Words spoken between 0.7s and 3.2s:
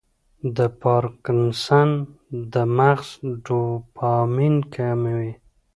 پارکنسن د مغز